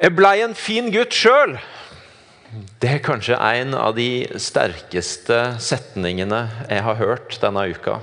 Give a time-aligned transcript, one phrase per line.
[0.00, 1.58] Jeg blei en fin gutt sjøl.
[2.80, 6.38] Det er kanskje en av de sterkeste setningene
[6.70, 7.98] jeg har hørt denne uka.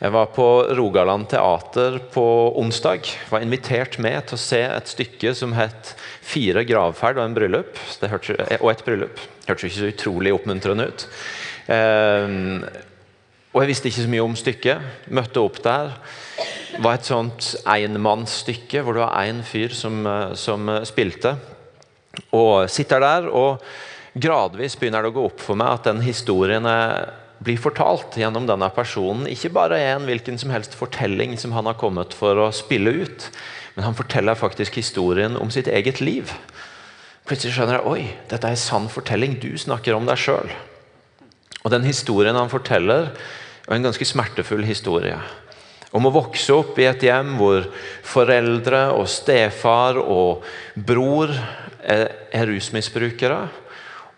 [0.00, 2.26] Jeg var på Rogaland teater på
[2.58, 3.06] onsdag.
[3.30, 5.94] Var invitert med til å se et stykke som het
[6.26, 7.78] 'Fire gravferd og, bryllup'.
[8.02, 9.20] Hørte, og et bryllup.
[9.46, 11.06] Hørtes ikke så utrolig oppmuntrende ut.
[11.68, 12.66] Eh,
[13.54, 14.80] og Jeg visste ikke så mye om stykket.
[15.08, 15.94] Møtte opp der.
[16.76, 20.02] Var et sånt enmannsstykke hvor det var én fyr som,
[20.36, 21.36] som, spilte.
[22.36, 23.62] Og sitter der, og
[24.16, 26.66] gradvis begynner det å gå opp for meg at den historien
[27.44, 31.76] blir fortalt gjennom denne personen, ikke bare en hvilken som helst fortelling som han har
[31.80, 33.28] kommet for å spille ut,
[33.76, 36.32] men han forteller faktisk historien om sitt eget liv.
[37.28, 39.36] Plutselig skjønner jeg oi, dette er en sann fortelling.
[39.42, 40.52] Du snakker om deg sjøl.
[41.64, 43.10] Og den historien han forteller,
[43.66, 45.18] er en ganske smertefull historie.
[45.94, 47.68] Om å vokse opp i et hjem hvor
[48.06, 53.44] foreldre og stefar og bror er, er rusmisbrukere,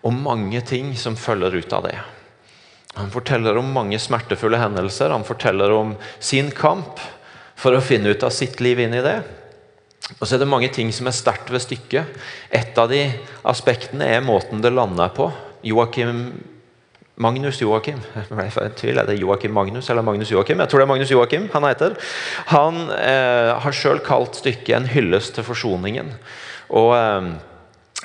[0.06, 1.98] og mange ting som følger ut av det.
[2.98, 5.12] Han forteller om mange smertefulle hendelser.
[5.12, 7.02] Han forteller om sin kamp
[7.58, 9.18] for å finne ut av sitt liv inn i det.
[10.16, 12.14] Og så er det mange ting som er sterkt ved stykket.
[12.54, 13.02] Et av de
[13.50, 15.28] aspektene er måten det lander på.
[15.66, 16.30] Joachim
[17.18, 17.98] Magnus Joakim
[18.78, 20.60] tvil, Er det Joakim Magnus eller Magnus Joakim?
[20.62, 21.96] Jeg tror det er Magnus Joakim han heter.
[22.54, 26.12] Han eh, har sjøl kalt stykket en hyllest til forsoningen.
[26.78, 27.30] Og eh,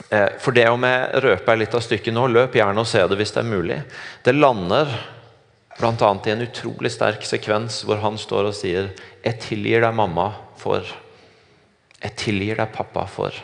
[0.09, 3.19] eh, For det om jeg røper litt av stykket nå, løp gjerne og se det
[3.19, 3.79] hvis det er mulig.
[4.25, 4.97] Det lander
[5.77, 5.93] bl.a.
[5.93, 8.91] i en utrolig sterk sekvens hvor han står og sier
[9.23, 10.89] 'Jeg tilgir deg, mamma, for'
[12.01, 13.37] 'Jeg tilgir deg, pappa, for'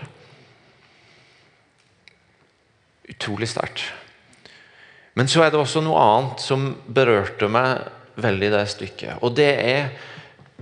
[3.09, 3.89] Utrolig sterkt.
[5.19, 7.89] Men så er det også noe annet som berørte meg
[8.23, 9.19] veldig i det stykket.
[9.19, 9.89] Og det er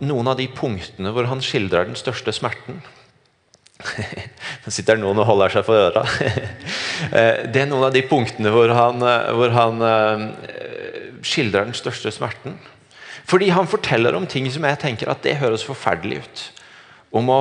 [0.01, 2.79] noen av de punktene hvor han skildrer den største smerten.
[4.65, 6.05] Nå sitter noen og holder seg for øra.
[6.97, 9.03] Eh, det er noen av de punktene hvor han,
[9.37, 10.23] hvor han eh,
[11.21, 12.55] skildrer den største smerten.
[13.29, 16.41] Fordi han forteller om ting som jeg tenker at det høres forferdelig ut.
[17.21, 17.39] Om å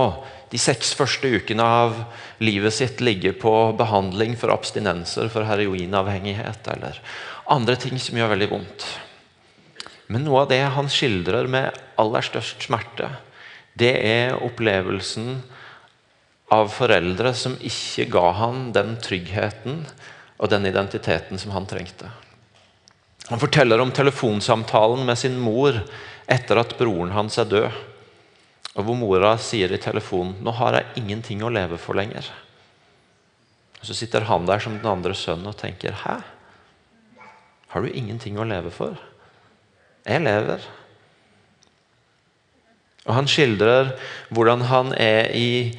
[0.51, 1.97] de seks første ukene av
[2.39, 7.01] livet sitt ligge på behandling for abstinenser, for heroinavhengighet eller
[7.51, 8.87] andre ting som gjør veldig vondt.
[10.07, 13.11] Men noe av det han skildrer med aller størst smerte,
[13.77, 15.41] det er opplevelsen
[16.55, 19.83] av foreldre som ikke ga han den tryggheten
[20.37, 22.09] og den identiteten som han trengte.
[23.27, 25.81] Han forteller om telefonsamtalen med sin mor
[26.31, 27.79] etter at broren hans er død.
[28.77, 32.29] Og hvor mora sier i telefonen 'Nå har jeg ingenting å leve for lenger'.
[33.83, 36.23] Så sitter han der som den andre sønnen og tenker 'Hæ?
[37.69, 38.99] Har du ingenting å leve for?'
[40.07, 40.61] Jeg lever.
[43.07, 43.99] Og Han skildrer
[44.31, 45.79] hvordan han er i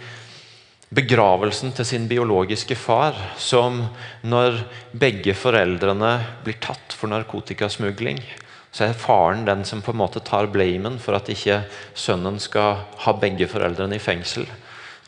[0.90, 3.82] begravelsen til sin biologiske far, som
[4.24, 4.62] når
[4.96, 6.14] begge foreldrene
[6.46, 8.22] blir tatt for narkotikasmugling,
[8.78, 11.64] så er faren den som på en måte tar blamen for at ikke
[11.98, 14.46] sønnen skal ha begge foreldrene i fengsel.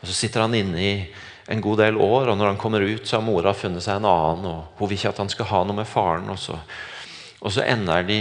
[0.00, 0.94] Og Så sitter han inne i
[1.50, 4.08] en god del år, og når han kommer ut, så har mora funnet seg en
[4.10, 4.48] annen.
[4.48, 6.26] og Hun vil ikke at han skal ha noe med faren.
[6.34, 6.58] Og så,
[7.38, 8.18] og så ender de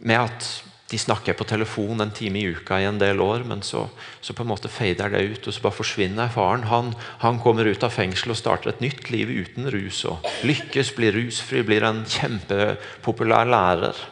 [0.00, 0.48] med at
[0.88, 3.88] de snakker på telefon en time i uka i en del år, men så,
[4.22, 6.68] så på en måte fader det ut, og så bare forsvinner faren.
[6.70, 6.92] Han,
[7.26, 10.04] han kommer ut av fengsel og starter et nytt liv uten rus.
[10.08, 14.06] og Lykkes, blir rusfri, blir en kjempepopulær lærer.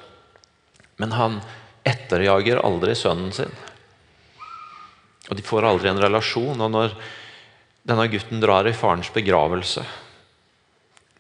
[0.96, 1.40] Men han
[1.84, 3.52] etterjager aldri sønnen sin.
[5.30, 6.60] Og De får aldri en relasjon.
[6.60, 6.96] og Når
[7.84, 9.84] denne gutten drar i farens begravelse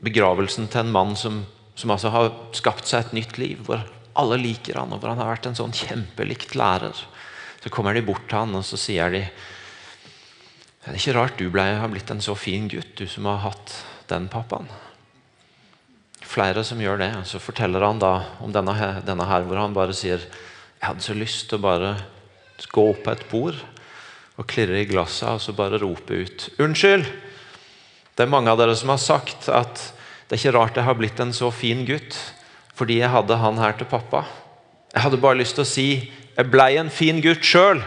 [0.04, 1.44] Begravelsen til en mann som,
[1.78, 3.80] som altså har skapt seg et nytt liv, hvor
[4.20, 6.98] alle liker han, og hvor han har vært en sånn kjempelikt lærer.
[7.62, 11.46] Så kommer de bort til han og så sier de Det er ikke rart du
[11.48, 13.78] ble, har blitt en så fin gutt, du som har hatt
[14.10, 14.68] den pappaen
[16.34, 17.12] flere som gjør det.
[17.28, 18.74] Så forteller han da om denne,
[19.06, 21.94] denne her, hvor han bare sier Jeg hadde så lyst til å bare
[22.74, 23.60] gå opp på et bord
[24.34, 27.06] og klirre i glasset og så bare rope ut Unnskyld!
[28.14, 29.80] Det er mange av dere som har sagt at
[30.28, 32.14] det er ikke rart jeg har blitt en så fin gutt
[32.74, 34.24] fordi jeg hadde han her til pappa.
[34.94, 35.88] Jeg hadde bare lyst til å si
[36.34, 37.82] jeg blei en fin gutt sjøl.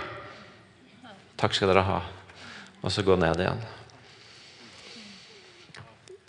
[1.40, 1.98] Takk skal dere ha.
[2.80, 3.60] Og så gå ned igjen.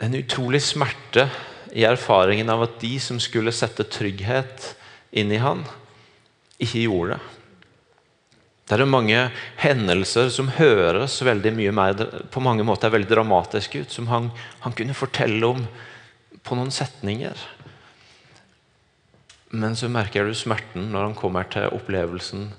[0.02, 1.28] En utrolig smerte
[1.72, 4.72] i erfaringen av at de som skulle sette trygghet
[5.10, 5.64] inn i han,
[6.58, 7.34] ikke gjorde det.
[8.68, 9.20] Det er mange
[9.56, 14.28] hendelser som høres veldig mye mer, på mange måter veldig dramatiske ut, som han,
[14.60, 15.62] han kunne fortelle om
[16.44, 17.38] på noen setninger.
[19.56, 22.50] Men så merker du smerten når han kommer til opplevelsen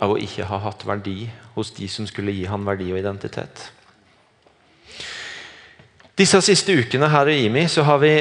[0.00, 1.28] av å ikke ha hatt verdi
[1.58, 3.66] hos de som skulle gi han verdi og identitet.
[6.16, 8.14] Disse siste ukene her i IMI så har vi,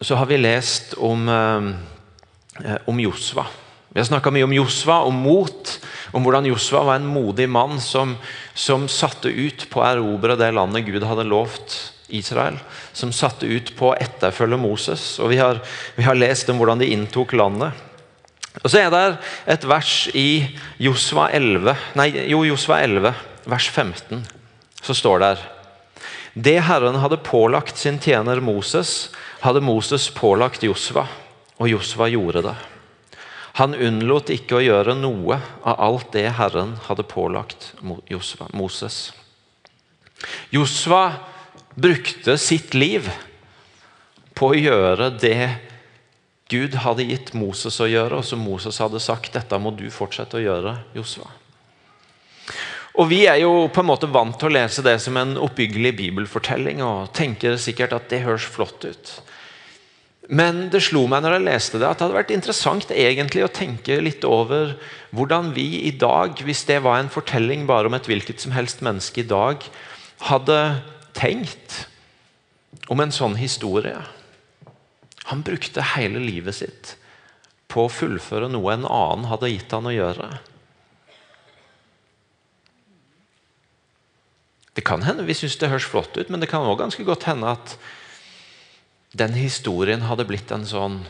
[0.00, 3.46] så har vi lest om, eh, om Josva.
[3.96, 5.70] Vi har snakka mye om Josva, om mot,
[6.12, 8.16] om hvordan Josva var en modig mann som,
[8.52, 11.78] som satte ut på å erobre det landet Gud hadde lovt
[12.12, 12.58] Israel.
[12.92, 15.16] Som satte ut på å etterfølge Moses.
[15.16, 15.62] Og vi har,
[15.96, 17.72] vi har lest om hvordan de inntok landet.
[18.62, 19.18] Og Så er det
[19.56, 20.28] et vers i
[20.80, 23.12] Josva 11, nei, jo, Josva 11,
[23.48, 24.24] vers 15.
[24.82, 25.44] Så står det her
[26.34, 29.10] Det Herren hadde pålagt sin tjener Moses,
[29.46, 31.06] hadde Moses pålagt Josva,
[31.56, 32.56] og Josva gjorde det.
[33.56, 37.70] Han unnlot ikke å gjøre noe av alt det Herren hadde pålagt
[38.52, 39.14] Moses.
[40.52, 41.04] Josva
[41.76, 43.08] brukte sitt liv
[44.36, 45.38] på å gjøre det
[46.52, 50.38] Gud hadde gitt Moses å gjøre, og som Moses hadde sagt dette må du fortsette
[50.38, 51.26] å gjøre, Josva.
[52.96, 55.92] Og Vi er jo på en måte vant til å lese det som en oppbyggelig
[55.98, 59.10] bibelfortelling og tenker sikkert at det høres flott ut.
[60.26, 63.52] Men det slo meg når jeg leste det, at det hadde vært interessant egentlig å
[63.52, 64.74] tenke litt over
[65.14, 68.82] hvordan vi i dag, hvis det var en fortelling bare om et hvilket som helst
[68.82, 69.62] menneske i dag,
[70.26, 70.58] hadde
[71.14, 71.84] tenkt
[72.90, 74.00] om en sånn historie.
[75.30, 76.96] Han brukte hele livet sitt
[77.70, 80.28] på å fullføre noe en annen hadde gitt han å gjøre.
[84.76, 87.26] Det kan hende vi syns det høres flott ut, men det kan også ganske godt
[87.30, 87.78] hende at
[89.16, 91.00] den historien hadde blitt en sånn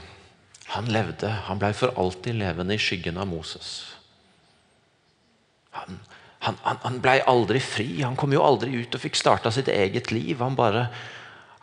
[0.73, 3.69] Han levde, han ble for alltid levende i skyggen av Moses.
[5.77, 6.01] Han,
[6.43, 7.87] han, han, han ble aldri fri.
[8.03, 10.43] Han kom jo aldri ut og fikk starta sitt eget liv.
[10.43, 10.89] Han bare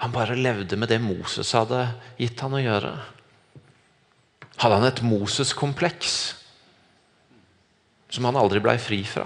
[0.03, 1.85] han bare levde med det Moses hadde
[2.19, 2.89] gitt han å gjøre.
[4.59, 6.15] Hadde han et Moses-kompleks
[8.11, 9.23] som han aldri ble fri fra?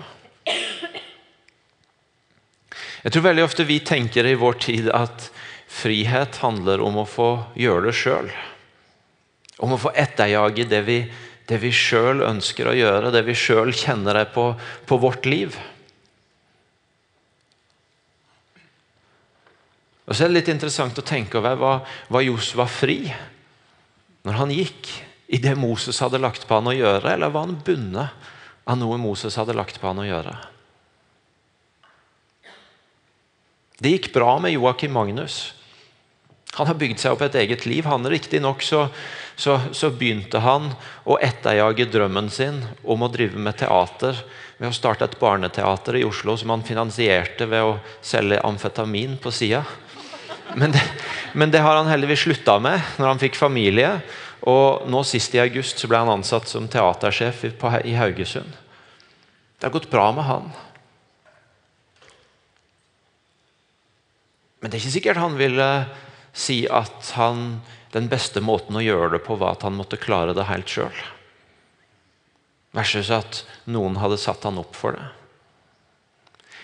[3.02, 5.32] Jeg tror veldig ofte vi tenker i vår tid at
[5.68, 8.30] frihet handler om å få gjøre det sjøl.
[9.64, 11.00] Om å få etterjage det vi,
[11.50, 14.52] det vi sjøl ønsker å gjøre, det vi sjøl kjenner er på,
[14.88, 15.58] på vårt liv.
[20.08, 21.74] Og så er det litt interessant å tenke over hva
[22.14, 23.02] var, var fri
[24.28, 24.92] når han gikk
[25.28, 28.32] i det Moses hadde lagt på han å gjøre, eller var han bundet
[28.68, 30.36] av noe Moses hadde lagt på han å gjøre?
[33.78, 35.57] Det gikk bra med Joakim Magnus.
[36.58, 37.86] Han har bygd seg opp et eget liv.
[37.86, 38.88] Han Riktignok så,
[39.36, 40.72] så, så begynte han
[41.06, 44.18] å etterjage drømmen sin om å drive med teater
[44.58, 49.34] ved å starte et barneteater i Oslo som han finansierte ved å selge amfetamin på
[49.34, 49.62] sida.
[50.58, 50.74] Men
[51.38, 53.92] men det har han heldigvis slutta med når han fikk familie.
[54.48, 57.44] Og nå Sist i august så ble han ansatt som teatersjef
[57.86, 58.56] i Haugesund.
[59.58, 60.48] Det har gått bra med han.
[64.62, 65.70] Men det er ikke sikkert han ville
[66.34, 67.62] si at han,
[67.94, 71.04] den beste måten å gjøre det på, var at han måtte klare det helt sjøl.
[72.78, 75.06] Versus at noen hadde satt han opp for det.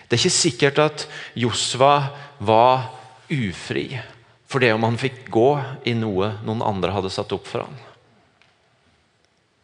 [0.07, 1.05] Det er ikke sikkert at
[1.39, 1.95] Josva
[2.43, 2.91] var
[3.33, 3.87] ufri
[4.53, 5.49] for det om han fikk gå
[5.89, 7.77] i noe noen andre hadde satt opp for ham.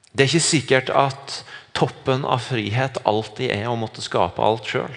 [0.09, 1.35] Det er ikke sikkert at
[1.77, 4.95] toppen av frihet alltid er å måtte skape alt sjøl.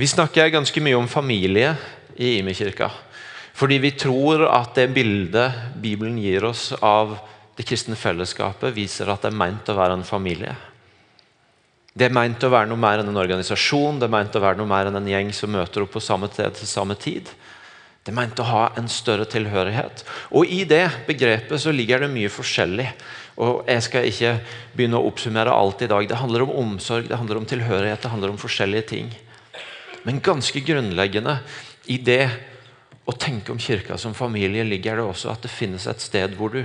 [0.00, 1.74] Vi snakker ganske mye om familie
[2.16, 2.86] i Imi-kirka.
[3.52, 7.18] Fordi vi tror at det bildet Bibelen gir oss av
[7.58, 10.54] det kristne fellesskapet, viser at det er meint å være en familie.
[11.92, 14.62] Det er meint å være noe mer enn en organisasjon, det er meint å være
[14.62, 17.28] noe mer enn en gjeng som møter opp på samme sted til samme tid.
[18.00, 20.06] Det er meint å ha en større tilhørighet.
[20.32, 22.88] Og I det begrepet så ligger det mye forskjellig.
[23.36, 24.38] Og Jeg skal ikke
[24.72, 26.08] begynne å oppsummere alt i dag.
[26.08, 29.18] Det handler om omsorg, det handler om tilhørighet, det handler om forskjellige ting.
[30.06, 31.38] Men ganske grunnleggende
[31.92, 32.24] i det
[33.08, 36.54] å tenke om kirka som familie ligger det også at det finnes et sted hvor
[36.54, 36.62] du,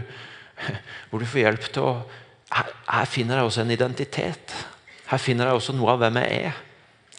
[1.09, 1.95] hvor du får hjelp til å
[2.55, 4.53] her, finner jeg også en identitet.
[5.09, 6.63] Her finner jeg også noe av hvem jeg er.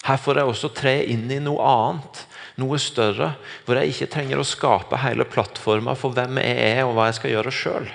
[0.07, 2.23] Her får jeg også tre inn i noe annet,
[2.63, 3.33] noe større,
[3.67, 7.19] hvor jeg ikke trenger å skape hele plattforma for hvem jeg er og hva jeg
[7.19, 7.89] skal gjøre sjøl.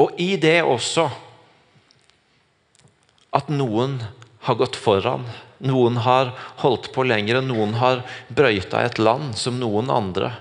[0.00, 1.06] Og i det også
[3.36, 4.00] at noen
[4.40, 5.26] har gått foran.
[5.58, 6.32] Noen har
[6.62, 10.32] holdt på lenger, noen har brøyta et land som noen andre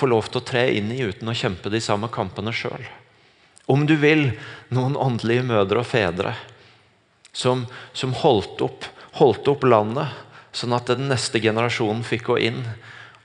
[0.00, 2.86] får lov til å tre inn i uten å kjempe de samme kampene sjøl.
[3.70, 4.30] Om du vil,
[4.74, 6.34] noen åndelige mødre og fedre
[7.32, 8.86] som, som holdt, opp,
[9.18, 10.14] holdt, opp, landet,
[10.52, 12.64] sånn at den neste generasjonen fikk gå inn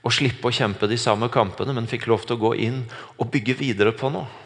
[0.06, 2.84] og slippe å kjempe de samme kampene, men fikk lov til å gå inn
[3.16, 4.45] og bygge videre på noe.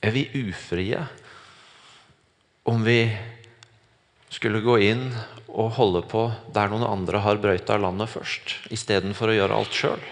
[0.00, 1.02] Er vi ufrie
[2.64, 3.02] om vi
[4.32, 5.10] skulle gå inn
[5.50, 6.22] og holde på
[6.54, 10.06] der noen andre har brøyta landet først, istedenfor å gjøre alt sjøl?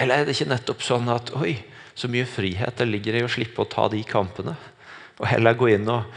[0.00, 1.56] Eller er det ikke nettopp sånn at oi,
[1.92, 4.54] så mye frihet det ligger i å slippe å ta de kampene,
[5.20, 6.08] og heller gå inn og,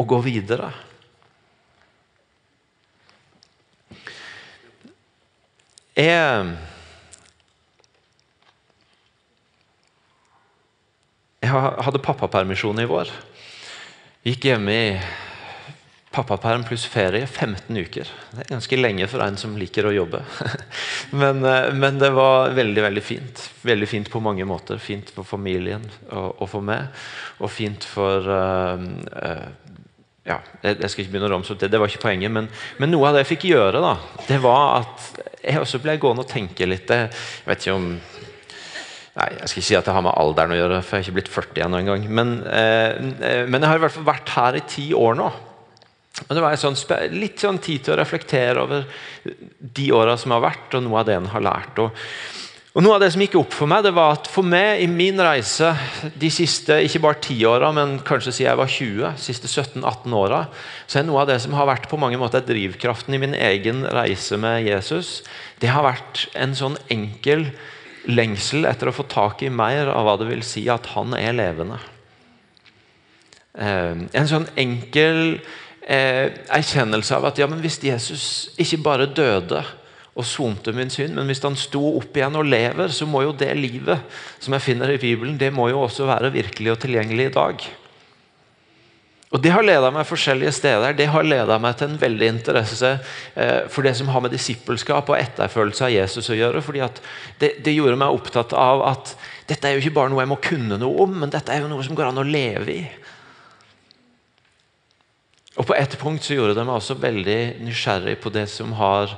[0.00, 0.70] og gå videre?
[5.92, 6.71] Jeg
[11.42, 13.10] Jeg hadde pappapermisjon i vår.
[14.22, 14.88] Gikk hjemme i
[16.12, 18.10] pappaperm pluss ferie 15 uker.
[18.30, 20.20] Det er ganske lenge for en som liker å jobbe.
[21.22, 23.42] men, eh, men, det var veldig veldig fint.
[23.66, 24.78] Veldig fint på mange måter.
[24.78, 26.92] Fint for familien og, og for meg.
[27.42, 29.78] Og fint for uh, uh,
[30.28, 32.30] ja, jeg, skal ikke begynne å ramse opp det, det var ikke poenget.
[32.30, 33.96] Men, men, noe av det jeg fikk gjøre, da,
[34.28, 35.08] det var at
[35.42, 36.92] jeg også ble gående og tenke litt.
[36.92, 37.10] Jeg
[37.48, 37.88] vet ikke om
[39.12, 41.08] Nei, Jeg skal ikke si at det har med alderen å gjøre, for jeg har
[41.10, 42.04] ikke blitt 40 ennå engang.
[42.08, 45.32] Men, eh, men jeg har i hvert fall vært her i ti år nå.
[46.28, 46.76] Og det var sånn,
[47.16, 48.86] litt sånn tid til å reflektere over
[49.60, 51.80] de åra som har vært, og noe av det en har lært.
[51.82, 51.90] Og,
[52.72, 54.88] og Noe av det som gikk opp for meg, det var at for meg i
[54.88, 55.74] min reise
[56.16, 60.16] de siste ikke bare ti åra, men kanskje siden jeg var 20, de siste 17-18
[60.16, 60.40] åra,
[60.86, 63.84] så er noe av det som har vært på mange måter drivkraften i min egen
[63.92, 65.20] reise med Jesus,
[65.60, 67.50] det har vært en sånn enkel
[68.10, 71.36] lengsel etter å få tak i mer av hva det vil si at han er
[71.36, 71.78] levende.
[73.52, 75.36] Eh, en sånn enkel
[75.84, 78.24] eh, erkjennelse av at ja, hvis Jesus
[78.60, 79.62] ikke bare døde
[80.12, 83.36] og sonte min synd, men hvis han sto opp igjen og lever, så må jo
[83.36, 84.02] det livet
[84.42, 87.64] som jeg finner i Bibelen, det må jo også være virkelig og tilgjengelig i dag.
[89.32, 90.92] Og Det har ledet meg forskjellige steder.
[90.96, 92.90] Det har ledet meg til en veldig interesse
[93.32, 96.60] eh, for det som har med disippelskap og etterfølgelse av Jesus å gjøre.
[96.60, 96.82] fordi
[97.40, 99.14] det, det, gjorde meg opptatt av at
[99.48, 101.70] dette er jo ikke bare noe jeg må kunne noe om, men dette er jo
[101.70, 102.82] noe som går an å leve i.
[105.56, 109.16] Og På et punkt så gjorde det meg også veldig nysgjerrig på det som har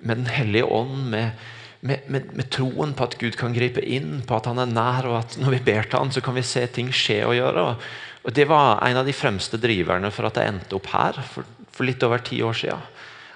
[0.00, 1.32] med Den hellige ånd, med,
[1.80, 5.08] med, med, med, troen på at Gud kan gripe inn, på at han er nær,
[5.08, 7.66] og at når vi ber til han, så kan vi se ting skje og gjøre.
[7.68, 7.90] Og,
[8.24, 11.46] og Det var en av de fremste driverne for at jeg endte opp her for,
[11.72, 12.82] for litt over ti år siden.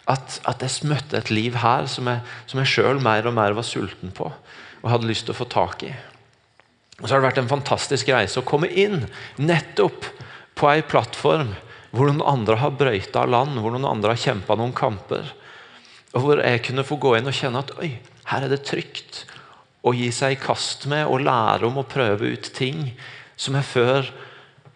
[0.04, 3.64] At, at jeg møtte et liv her som jeg, som sjøl mer og mer var
[3.64, 4.28] sulten på
[4.84, 5.94] og hadde lyst til å få tak i.
[7.00, 9.06] Og Så har det vært en fantastisk reise å komme inn
[9.40, 10.04] nettopp
[10.54, 11.54] på ei plattform
[11.94, 15.30] hvor noen andre har brøyta land, hvor noen andre har kjempa noen kamper.
[16.12, 17.94] Og Hvor jeg kunne få gå inn og kjenne at oi,
[18.28, 19.24] her er det trygt
[19.84, 22.90] å gi seg i kast med og lære om å prøve ut ting
[23.40, 24.12] som jeg før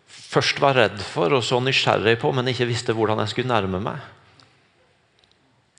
[0.09, 3.81] først var redd for og så nysgjerrig på, men ikke visste hvordan jeg skulle nærme
[3.85, 4.01] meg.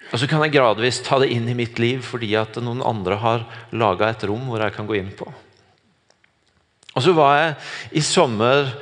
[0.09, 3.19] Og Så kan jeg gradvis ta det inn i mitt liv fordi at noen andre
[3.21, 5.27] har laga et rom hvor jeg kan gå inn på.
[6.95, 7.51] Og Så var jeg
[8.01, 8.73] i sommer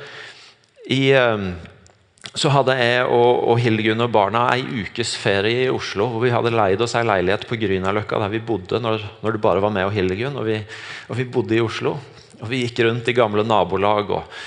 [0.88, 1.52] i ehm,
[2.38, 6.08] så hadde jeg og, og Hildegunn og barna ei ukes ferie i Oslo.
[6.12, 9.42] hvor Vi hadde leid oss ei leilighet på Grünerløkka der vi bodde når, når, det
[9.42, 10.36] bare var meg og Hildegunn.
[10.38, 10.58] Og vi,
[11.08, 11.96] og vi, bodde i Oslo.
[12.38, 14.40] Og Vi gikk rundt i gamle nabolag og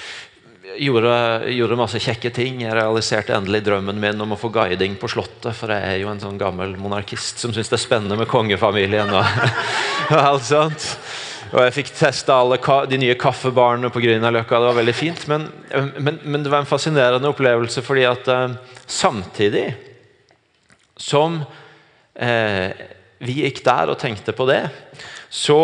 [0.79, 1.15] gjorde,
[1.51, 2.61] gjorde, masse kjekke ting.
[2.63, 6.11] Jeg realiserte endelig drømmen min om å få guiding på Slottet, for jeg er jo
[6.11, 9.11] en sånn gammel monarkist som syns det er spennende med kongefamilien.
[9.11, 9.43] og,
[10.13, 10.87] og alt sånt.
[11.51, 14.59] Og jeg fikk testa alle de nye kaffebarene på Grünerløkka.
[14.59, 15.25] Det var veldig fint.
[15.27, 15.49] Men,
[15.99, 18.53] men, men, det var en fascinerende opplevelse fordi at eh,
[18.87, 19.65] samtidig
[21.01, 21.41] som
[22.15, 22.71] eh,
[23.19, 24.63] vi gikk der og tenkte på det,
[25.27, 25.59] så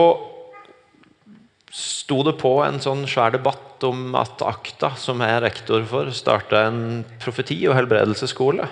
[1.77, 6.09] sto det på en sånn svær debatt om at Akta, som jeg er rektor for,
[6.15, 8.65] starta en profeti- og helbredelsesskole.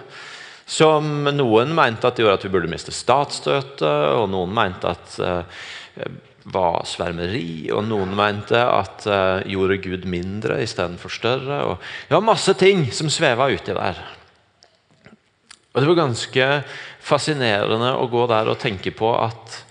[0.65, 5.19] Som noen mente at det gjorde at vi burde miste statsstøtte, og noen mente at
[5.21, 5.67] uh,
[6.49, 11.61] var svermeri, og noen mente at uh, gjorde Gud mindre istedenfor større.
[11.69, 11.77] Og
[12.09, 14.01] det var masse ting som sveva uti der.
[15.75, 16.49] Og Det var ganske
[17.05, 19.61] fascinerende å gå der og tenke på at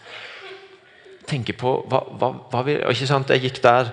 [1.29, 3.91] tenke på hva, hva, hva vi, ikke sant, Jeg gikk der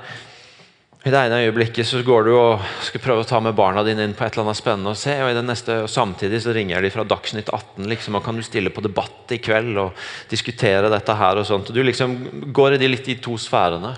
[1.02, 4.04] i det ene øyeblikket så går du og skal prøve å ta med barna dine
[4.06, 6.54] inn på et eller annet spennende å se, og i det neste, og samtidig så
[6.54, 10.04] ringer de fra Dagsnytt 18 liksom, og kan du stille på debatt i kveld og
[10.30, 11.42] diskutere dette her.
[11.42, 12.14] og sånt, og Du liksom
[12.54, 13.96] går i de litt i to sfærene.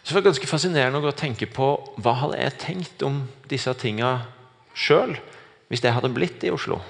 [0.00, 1.68] Så det var ganske fascinerende å gå og tenke på
[2.00, 4.22] hva hadde jeg tenkt om disse tinga
[4.72, 5.12] sjøl
[5.68, 6.80] hvis jeg hadde blitt i Oslo.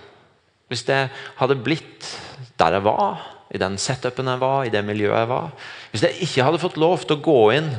[0.70, 2.06] Hvis jeg hadde blitt
[2.60, 3.24] der jeg var,
[3.54, 5.52] i den setupen jeg var, i det miljøet jeg var.
[5.92, 7.70] Hvis jeg ikke hadde fått lov til å gå inn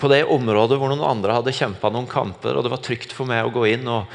[0.00, 3.28] på det området hvor noen andre hadde kjempa noen kamper, og det var trygt for
[3.28, 4.10] meg å gå inn og,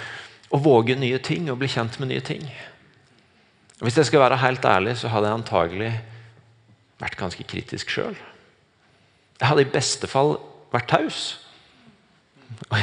[0.52, 2.44] og, våge nye ting og bli kjent med nye ting.
[3.82, 5.94] Hvis jeg skal være helt ærlig, så hadde jeg antagelig
[7.02, 8.18] vært ganske kritisk sjøl.
[9.40, 10.36] Jeg hadde i beste fall
[10.74, 11.22] vært taus.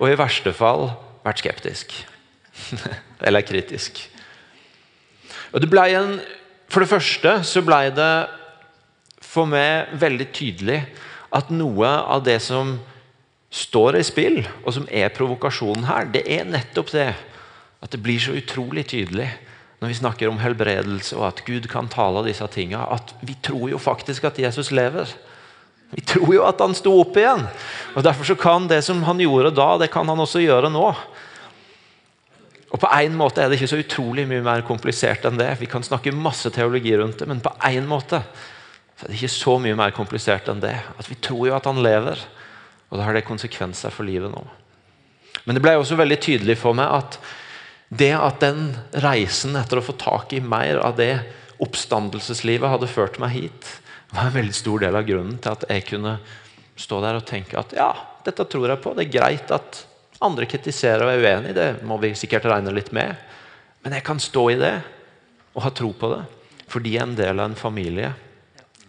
[0.00, 0.90] Og i verste fall
[1.24, 1.94] vært skeptisk.
[3.26, 4.02] Eller kritisk.
[5.54, 6.18] Og det ble en,
[6.68, 8.12] For det første så ble det
[9.22, 10.80] for meg veldig tydelig
[11.36, 12.76] at noe av det som
[13.52, 17.10] står i spill, og som er provokasjonen her, det er nettopp det
[17.82, 19.28] at det blir så utrolig tydelig
[19.80, 23.36] når vi snakker om helbredelse og at Gud kan tale av disse tingene, at vi
[23.44, 25.10] tror jo faktisk at Jesus lever.
[25.92, 27.44] Vi tror jo at han sto opp igjen.
[27.94, 30.88] Og Derfor så kan det som han gjorde da, det kan han også gjøre nå.
[32.76, 35.48] Og På en måte er det ikke så utrolig mye mer komplisert enn det.
[35.62, 39.54] Vi kan snakke masse teologi rundt det, men på en måte er det ikke så
[39.60, 40.74] mye mer komplisert enn det.
[41.00, 42.20] At Vi tror jo at han lever,
[42.90, 44.44] og da har det konsekvenser for livet nå.
[45.48, 47.18] Men det ble også veldig tydelig for meg at
[47.88, 51.14] det at den reisen etter å få tak i mer av det
[51.62, 53.68] oppstandelseslivet hadde ført meg hit,
[54.12, 56.18] var en veldig stor del av grunnen til at jeg kunne
[56.76, 57.92] stå der og tenke at ja,
[58.26, 58.92] dette tror jeg på.
[58.92, 59.86] Det er greit at
[60.24, 63.16] andre kritiserer og er uenig, det må vi sikkert regne litt med.
[63.84, 64.74] Men jeg kan stå i det
[65.56, 66.22] og ha tro på det,
[66.72, 68.12] fordi jeg er en del av en familie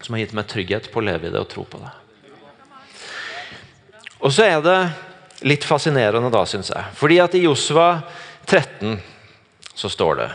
[0.02, 1.92] som har gitt meg trygghet på å leve i det og tro på det.
[4.24, 4.80] Og så er det
[5.46, 6.94] litt fascinerende, da, syns jeg.
[6.98, 8.00] Fordi at i Josva
[8.48, 8.98] 13
[9.78, 10.30] så står det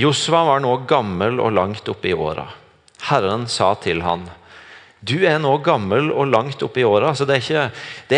[0.00, 2.46] Josva var nå gammel og langt oppe i åra.
[3.10, 4.26] Herren sa til han
[5.00, 7.12] du er nå gammel og langt oppe i åra.
[7.14, 7.40] Altså det,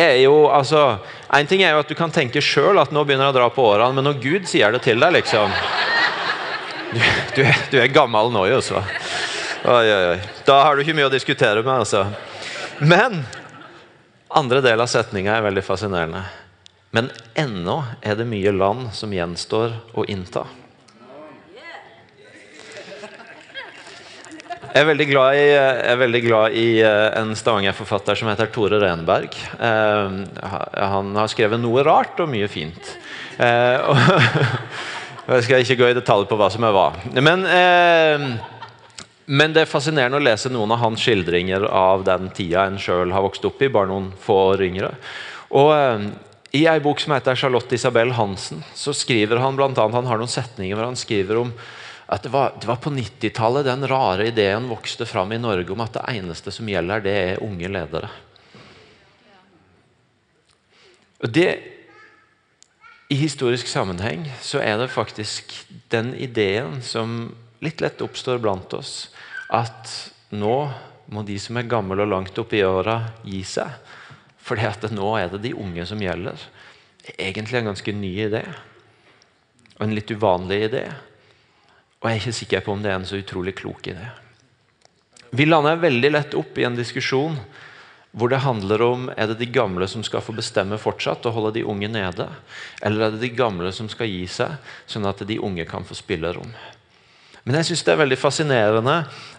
[0.01, 0.99] er jo, altså,
[1.31, 3.51] en ting er jo at du kan tenke sjøl at nå begynner jeg å dra
[3.55, 5.55] på årene, men når Gud sier det til deg, liksom
[6.93, 6.99] Du,
[7.39, 8.83] du, er, du er, gammel nå, Josva.
[9.65, 10.19] Oi, oi, oi.
[10.45, 11.87] Da har du ikke mye å diskutere med.
[11.87, 12.03] altså.
[12.83, 13.23] Men
[14.29, 16.21] andre del av setninga er veldig fascinerende.
[16.93, 17.09] Men
[17.39, 20.45] ennå er det mye land som gjenstår å innta.
[24.73, 25.49] Jeg er veldig glad i,
[26.01, 29.35] veldig glad i eh, en Stavanger-forfatter som heter Tore Renberg.
[29.61, 30.15] Eh,
[30.81, 32.95] han har skrevet noe rart og mye fint.
[33.37, 34.07] Eh,
[35.35, 36.87] jeg skal ikke gå i detalj på hva som er hva.
[37.21, 37.45] Men,
[39.29, 43.13] men det er fascinerende å lese noen av hans skildringer av den tida en sjøl
[43.13, 44.95] har vokst opp i, bare noen få år yngre.
[45.53, 45.69] Og
[46.57, 50.25] i ei bok som heter Charlotte Isabel Hansen, så skriver han blant annet, han har
[50.25, 51.53] noen setninger hvor han skriver om
[52.07, 55.83] at det var, det var på 90-tallet den rare ideen vokste fram i Norge om
[55.85, 58.11] at det eneste som gjelder, det er unge ledere.
[61.23, 61.51] Og det,
[63.13, 65.55] I historisk sammenheng så er det faktisk
[65.93, 67.31] den ideen som
[67.63, 69.13] litt lett oppstår blant oss,
[69.53, 69.93] at
[70.35, 70.57] nå
[71.13, 73.71] må de som er gamle og langt oppe i åra, gi seg.
[74.43, 76.41] Fordi at nå er det de unge som gjelder.
[77.15, 78.43] Egentlig en ganske ny idé.
[79.77, 80.87] Og en litt uvanlig idé.
[82.03, 84.09] Og jeg er ikke sikker på om det er en så utrolig klok idé.
[85.33, 87.39] Vi lander veldig lett opp i en diskusjon
[88.13, 91.55] hvor det handler om er det de gamle som skal få bestemme fortsatt og holde
[91.57, 92.27] de unge nede,
[92.85, 95.97] eller er det de gamle som skal gi seg, sånn at de unge kan få
[95.97, 96.51] spillerom.
[97.43, 98.99] Men jeg synes det er veldig fascinerende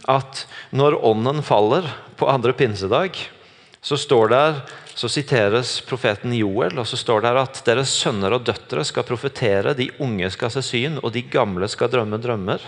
[0.09, 1.85] at når ånden faller
[2.17, 3.19] på andre pinsedag,
[3.83, 4.59] så står der,
[4.95, 9.73] så siteres profeten Joel, og så står det at deres sønner og døtre skal profetere,
[9.75, 12.63] de unge skal se syn, og de gamle skal drømme drømmer.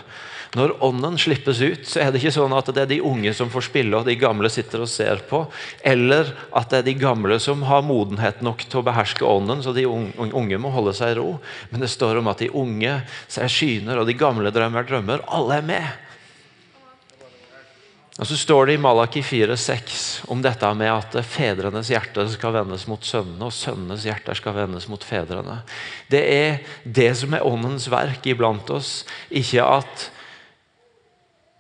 [0.56, 3.49] Når ånden slippes ut, så er det ikke sånn at det er de unge som
[3.51, 5.41] får spille, og de gamle sitter og ser på.
[5.84, 9.75] Eller at det er de gamle som har modenhet nok til å beherske ånden, så
[9.75, 11.36] de unge må holde seg i ro.
[11.71, 12.97] Men det står om at de unge
[13.28, 15.28] ser syner, og de gamle drømmer drømmer.
[15.28, 16.05] Alle er med.
[18.15, 22.86] Og Så står det i Malaki 4,6 om dette med at fedrenes hjerte skal vendes
[22.88, 25.58] mot sønnene, og sønnenes hjerter skal vendes mot fedrene.
[26.08, 29.01] Det er det som er åndens verk iblant oss.
[29.28, 30.10] Ikke at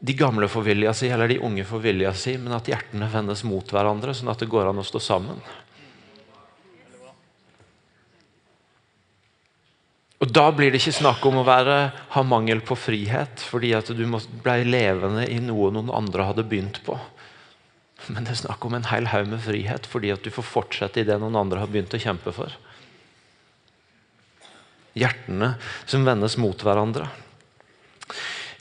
[0.05, 3.43] de gamle får vilja si, eller de unge får vilja si, men at hjertene vendes
[3.43, 5.43] mot hverandre, sånn at det går an å stå sammen.
[10.23, 13.91] Og Da blir det ikke snakk om å være, ha mangel på frihet fordi at
[13.91, 16.95] du ble levende i noe noen andre hadde begynt på.
[18.07, 21.01] Men det er snakk om en hel haug med frihet fordi at du får fortsette
[21.01, 22.55] i det noen andre har begynt å kjempe for.
[24.95, 27.09] Hjertene som vendes mot hverandre.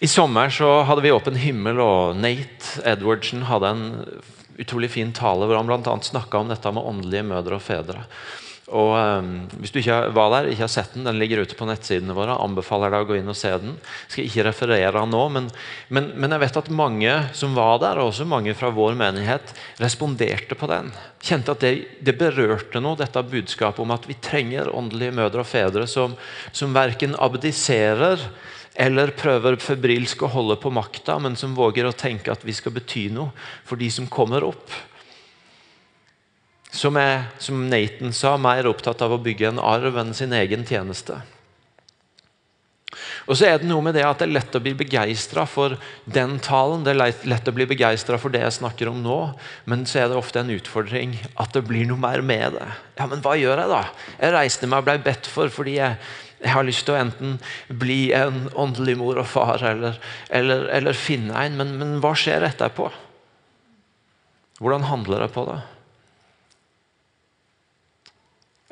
[0.02, 3.84] I sommer så hadde vi Åpen himmel, og Nate Edwardsen hadde en
[4.60, 5.94] utrolig fin tale hvor han bl.a.
[6.02, 8.02] snakka om dette med åndelige mødre og fedre.
[8.72, 11.66] Og um, Hvis du ikke var der, ikke har sett den, den ligger ute på
[11.68, 12.38] nettsidene våre.
[12.40, 13.74] anbefaler deg å gå inn og se den.
[14.09, 15.50] Skal ikke referere den nå, men,
[15.92, 19.53] men, men, jeg vet at mange som var der, og også mange fra vår menighet,
[19.83, 20.88] responderte på den.
[21.24, 21.74] Kjente at det,
[22.05, 26.16] det berørte noe, dette budskapet om at vi trenger åndelige mødre og fedre som,
[26.53, 28.22] som verken abdiserer
[28.74, 32.74] eller prøver febrilsk å holde på makta, men som våger å tenke at vi skal
[32.74, 33.31] bety noe
[33.68, 34.72] for de som kommer opp
[36.74, 40.66] som er, som Nathan sa, mer opptatt av å bygge en arv enn sin egen
[40.66, 41.20] tjeneste.
[43.24, 45.76] Og så er det noe med det at det er lett å bli begeistra for
[46.04, 46.84] den talen.
[46.84, 49.18] Det er lett å bli begeistra for det jeg snakker om nå,
[49.70, 52.68] men så er det ofte en utfordring at det blir noe mer med det.
[52.98, 53.80] Ja, Men hva gjør jeg da?
[54.18, 55.98] Jeg reiste meg og ble bedt for fordi jeg,
[56.44, 57.38] jeg har lyst til å enten
[57.72, 59.96] bli en åndelig mor og far eller,
[60.28, 62.90] eller, eller finne en, men, men hva skjer etterpå?
[64.60, 65.62] Hvordan handler jeg på det?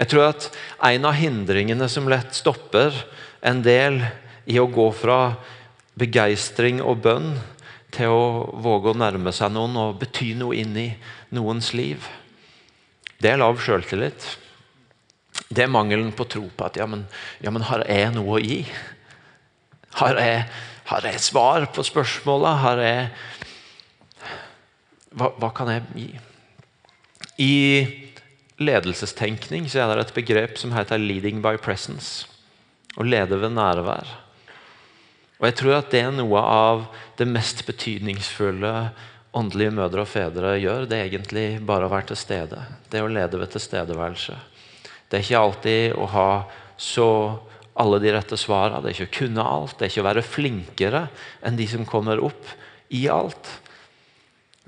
[0.01, 0.49] Jeg tror at
[0.89, 2.95] en av hindringene som lett stopper
[3.45, 4.01] en del
[4.49, 5.35] i å gå fra
[5.99, 7.35] begeistring og bønn
[7.93, 8.23] til å
[8.65, 10.89] våge å nærme seg noen og bety noe inn i
[11.37, 12.07] noens liv,
[13.23, 14.25] det er lav sjøltillit.
[15.53, 17.05] Det er mangelen på tro på at ja, men,
[17.45, 18.65] ja, men har jeg noe å gi?
[20.01, 20.47] Har jeg,
[20.89, 22.55] har jeg svar på spørsmåla?
[22.65, 23.11] Har jeg
[25.13, 26.09] hva, hva kan jeg gi?
[27.43, 27.53] I
[28.61, 32.27] ledelsestenkning så er det et begrep som heter 'leading by presence'.
[32.97, 34.07] Å lede ved nærvær.
[35.41, 36.87] Og Jeg tror at det er noe av
[37.17, 38.93] det mest betydningsfulle
[39.35, 40.87] åndelige mødre og fedre gjør.
[40.87, 42.61] Det er egentlig bare å være til stede.
[42.91, 44.37] Det er å lede ved tilstedeværelse.
[45.09, 46.45] Det er ikke alltid å ha
[46.77, 47.41] så
[47.75, 48.83] alle de rette svarene.
[48.83, 49.79] Det er ikke å kunne alt.
[49.79, 51.09] Det er ikke å være flinkere
[51.43, 52.47] enn de som kommer opp
[52.91, 53.49] i alt.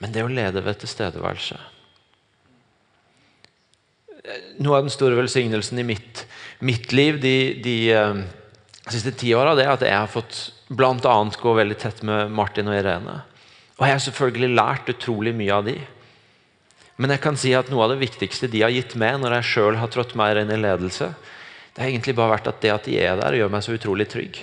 [0.00, 1.73] Men det er å lede ved tilstedeværelse
[4.58, 6.24] noe av den store velsignelsen i mitt,
[6.64, 8.22] mitt liv de, de uh,
[8.88, 12.78] siste ti åra, er at jeg har fått annet gå veldig tett med Martin og
[12.78, 13.20] Irene.
[13.76, 15.76] Og jeg har selvfølgelig lært utrolig mye av de.
[16.96, 19.50] Men jeg kan si at noe av det viktigste de har gitt meg når jeg
[19.50, 21.10] sjøl har trådt mer inn i ledelse,
[21.74, 24.06] det har egentlig bare vært at det at de er der, gjør meg så utrolig
[24.10, 24.38] trygg.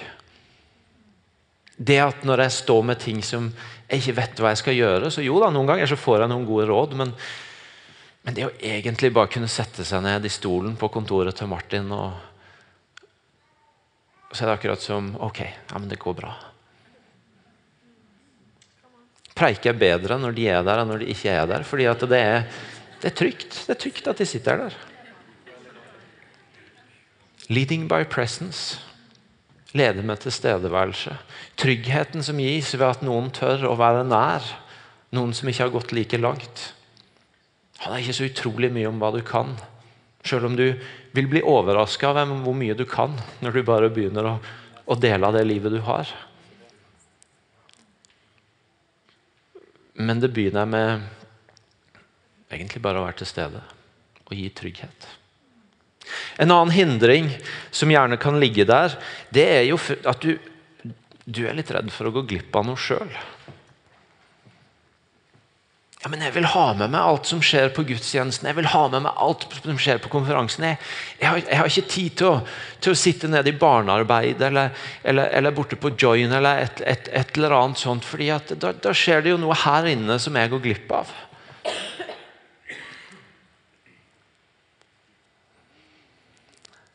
[1.82, 3.48] Det at når jeg står med ting som
[3.88, 6.32] jeg ikke vet hva jeg skal gjøre, så jo da, noen ganger så får jeg
[6.34, 7.16] noen gode råd, men
[8.22, 11.90] men det å egentlig bare kunne sette seg ned i stolen på kontoret til Martin
[11.96, 12.12] og
[14.32, 16.32] så er det akkurat som Ok, ja, men det går bra.
[19.36, 21.66] Preiker er bedre når de er der enn når de ikke er der.
[21.68, 22.48] fordi det er,
[23.02, 23.58] det er trygt.
[23.68, 24.78] Det er trygt at de sitter der.
[27.50, 28.80] Leading by presence.
[29.74, 31.16] Lede med tilstedeværelse.
[31.58, 34.44] Tryggheten som gis ved at noen tør å være nær.
[35.12, 36.72] Noen som ikke har gått like langt.
[37.82, 39.56] Han er ikke så utrolig mye om hva du kan.
[40.26, 40.68] Selv om du
[41.16, 44.36] vil bli overraska av hvor mye du kan når du bare begynner å,
[44.86, 46.10] å dele av det livet du har.
[49.98, 51.10] Men det begynner med
[52.52, 53.64] egentlig bare å være til stede
[54.28, 55.10] og gi trygghet.
[56.42, 57.30] En annen hindring
[57.74, 58.96] som gjerne kan ligge der,
[59.34, 59.78] det er jo
[60.10, 60.36] at du,
[61.26, 63.12] du er litt redd for å gå glipp av noe sjøl.
[66.02, 68.48] Ja, men jeg vil ha med meg alt som skjer på gudstjenesten.
[68.50, 70.64] Jeg vil ha med meg alt som skjer på konferansen.
[70.66, 70.78] Jeg,
[71.20, 72.38] jeg, har, jeg har, ikke tid til å,
[72.82, 74.72] til å, sitte nede i barnearbeid eller,
[75.06, 78.08] eller, eller borte på Join eller et, et, et eller annet sånt.
[78.08, 81.12] fordi da, da, skjer det jo noe her inne som jeg går glipp av.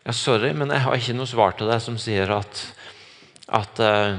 [0.07, 2.64] Ja, sorry, men jeg har ikke noe svar til deg som sier at,
[3.55, 4.19] at, eh,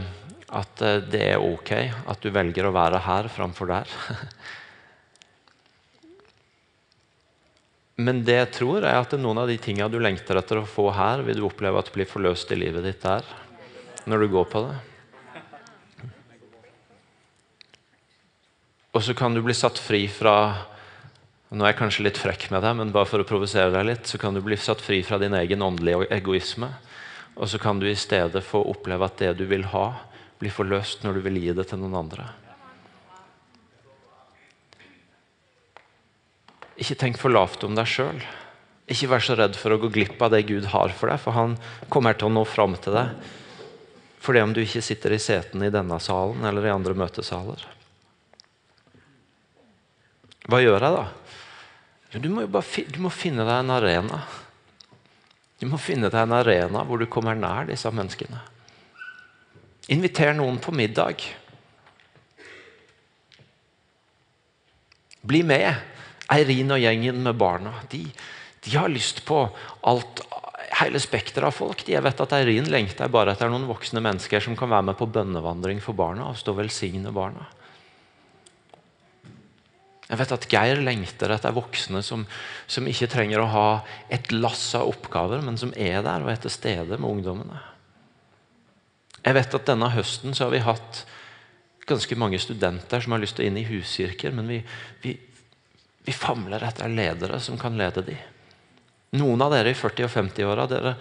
[0.61, 1.73] at eh, det er ok
[2.07, 3.91] at du velger å være her framfor der.
[7.97, 10.91] Men det jeg tror er at noen av de tingene du lengter etter å få
[10.93, 13.25] her, vil du oppleve at blir forløst i livet ditt der.
[14.05, 14.75] Når du går på det.
[18.93, 20.37] Og så kan du bli satt fri fra
[21.47, 24.09] Nå er jeg kanskje litt frekk med deg, men bare for å provosere deg litt,
[24.09, 26.67] så kan du bli satt fri fra din egen åndelige egoisme.
[27.39, 29.85] Og så kan du i stedet få oppleve at det du vil ha,
[30.41, 32.27] blir forløst når du vil gi det til noen andre.
[36.77, 38.19] Ikke tenk for lavt om deg sjøl.
[38.87, 41.35] Ikke vær så redd for å gå glipp av det Gud har for deg, for
[41.35, 41.57] han
[41.91, 43.31] kommer til å nå fram til deg.
[44.23, 47.65] For det om du ikke sitter i setene i denne salen eller i andre møtesaler.
[50.47, 51.07] Hva gjør jeg da?
[52.17, 54.21] Du må, bare, du må finne deg en arena.
[55.59, 58.39] Du må finne deg en arena hvor du kommer nær disse menneskene.
[59.91, 61.25] Inviter noen på middag.
[65.27, 65.96] Bli med.
[66.33, 68.03] Eirin og gjengen med barna de,
[68.65, 69.45] de har lyst på
[69.87, 70.23] alt,
[70.81, 71.85] hele spekteret av folk.
[71.87, 75.07] Jeg vet at Eirin lengter bare etter noen voksne mennesker som kan være med på
[75.07, 77.47] bønnevandring for barna og stå velsigne barna.
[80.07, 82.23] Jeg vet at Geir lengter etter voksne som,
[82.67, 83.67] som, ikke trenger å ha
[84.13, 87.59] et lass av oppgaver, men som er der og er til stede med ungdommene.
[89.25, 91.01] Jeg vet at denne høsten så har vi hatt
[91.87, 94.61] ganske mange studenter som har lyst til å inn i huskirker, men vi,
[95.03, 95.17] vi,
[96.07, 98.19] Vi famler etter ledere som kan lede dem.
[99.19, 100.93] Noen av dere i 40- og 50-åra dere,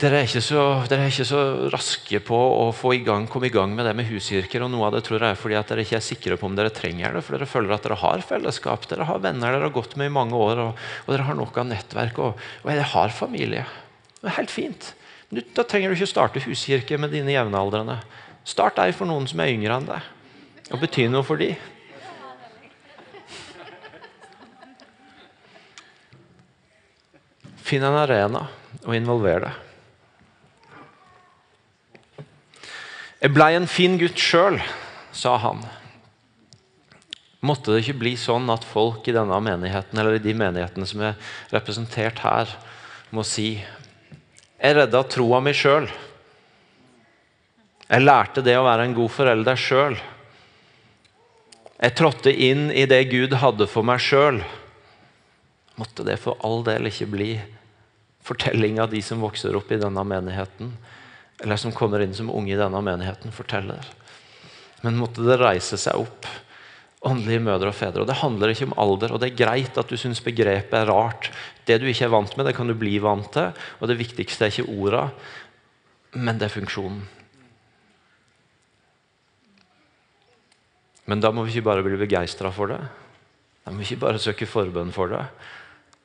[0.00, 3.94] dere, dere, er ikke så raske på å i gang, komme i gang med det
[3.96, 4.64] med huskirker.
[4.64, 6.72] og Noe av det tror jeg er fordi dere ikke er sikre på om dere
[6.74, 7.24] trenger det.
[7.24, 10.16] For dere føler at dere har fellesskap, dere har venner dere har gått med i
[10.20, 10.64] mange år.
[10.66, 13.64] Og, og dere har nok av nettverk, og, og dere har familie.
[14.20, 14.94] Det er helt fint.
[15.56, 18.02] Da trenger du ikke starte huskirke med dine jevnaldrende.
[18.44, 20.16] Start deg for noen som er yngre enn deg,
[20.74, 21.56] og bety noe for dem.
[27.72, 28.42] Finn en arena
[28.84, 29.60] og involver deg.
[33.22, 34.58] Jeg blei en fin gutt sjøl,
[35.14, 35.62] sa han.
[37.40, 41.00] Måtte det ikke bli sånn at folk i denne menigheten, eller i de menighetene som
[41.06, 41.16] er
[41.54, 42.52] representert her,
[43.08, 45.88] må si Jeg redda troa mi sjøl.
[47.88, 49.96] Jeg lærte det å være en god forelder sjøl.
[51.80, 54.42] Jeg trådte inn i det Gud hadde for meg sjøl.
[55.80, 57.32] Måtte det for all del ikke bli
[58.22, 60.72] fortelling av de som vokser opp i denne menigheten,
[61.42, 63.86] eller som kommer inn som unge i denne menigheten, forteller.
[64.82, 66.26] Men måtte det reise seg opp
[67.06, 68.04] åndelige mødre og fedre.
[68.04, 70.90] Og Det handler ikke om alder, og det er greit at du syns begrepet er
[70.90, 71.30] rart.
[71.66, 74.46] Det du ikke er vant med, det kan du bli vant til, og det viktigste
[74.46, 75.08] er ikke orda,
[76.14, 77.02] men det er funksjonen.
[81.10, 82.78] Men da må vi ikke bare bli begeistra for det.
[83.64, 85.24] Da må vi ikke bare søke forbønn for det.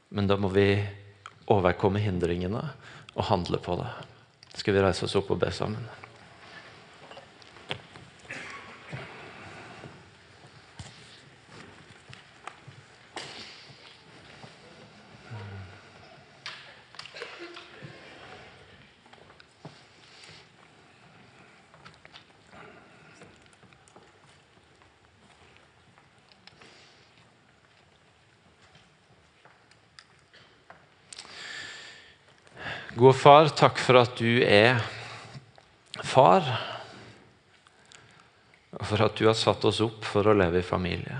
[0.10, 0.71] Men da må vi
[1.54, 2.64] overkomme hindringene
[3.16, 3.90] og handle på det.
[4.58, 5.84] Skal vi reise oss opp og be sammen?
[33.08, 34.82] Gode far, takk for at du er
[36.04, 36.43] far.
[38.76, 41.15] Og for at du har satt oss opp for å leve i familie.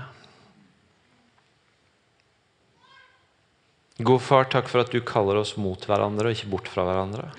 [4.04, 7.30] God far, takk for at du kaller oss mot hverandre og ikke bort fra hverandre.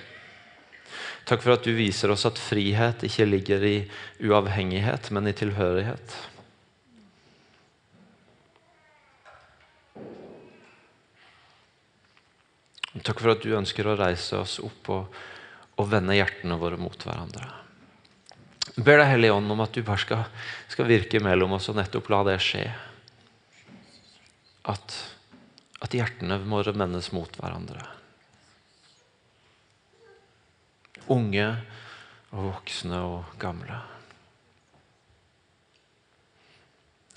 [1.29, 3.77] Takk for at du viser oss at frihet ikke ligger i
[4.17, 6.17] uavhengighet, men i tilhørighet.
[12.97, 15.17] Takk for at du ønsker å reise oss opp og,
[15.77, 17.45] og vende hjertene våre mot hverandre.
[18.73, 20.25] Jeg ber deg Hellige Ånd om at du bare skal,
[20.71, 22.65] skal, virke mellom oss og nettopp la det skje.
[24.69, 24.97] At,
[25.85, 27.85] at hjertene våre vendes mot hverandre.
[31.13, 31.47] Unge
[32.33, 33.79] og voksne og gamle.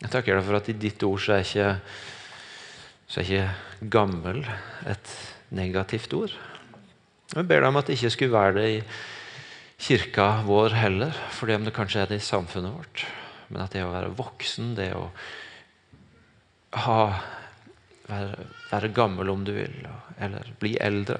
[0.03, 1.69] Jeg takker deg for at i ditt ord så er ikke,
[3.07, 4.43] så er ikke gammel
[4.91, 5.13] et
[5.53, 6.35] negativt ord.
[7.33, 8.79] Jeg ber deg om at det ikke skulle være det i
[9.83, 13.05] kirka vår heller, fordi om det kanskje er det i samfunnet vårt.
[13.49, 15.07] Men at det å være voksen, det å
[16.85, 17.01] ha,
[18.09, 19.75] være, være gammel om du vil,
[20.23, 21.19] eller bli eldre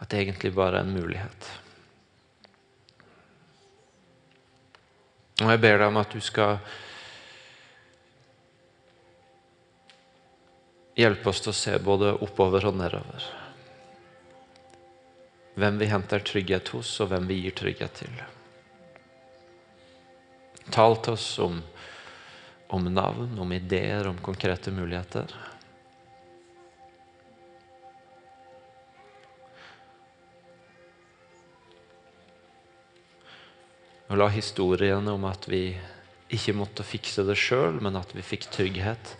[0.00, 1.46] At det egentlig bare er en mulighet.
[5.42, 6.58] Og jeg ber deg om at du skal
[10.94, 13.24] Hjelpe oss til å se både oppover og nedover.
[15.58, 18.20] Hvem vi henter trygghet hos, og hvem vi gir trygghet til.
[20.74, 21.58] Tal til oss om,
[22.70, 25.34] om navn, om ideer, om konkrete muligheter.
[34.14, 35.72] Og la historiene om at vi
[36.34, 39.14] ikke måtte fikse det sjøl, men at vi fikk trygghet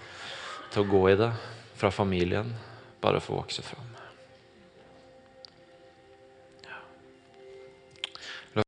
[0.70, 1.32] til å gå i det,
[1.74, 2.54] fra familien
[3.00, 3.93] bare få vokse fram.